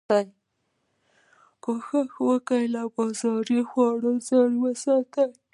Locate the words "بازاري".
2.95-3.59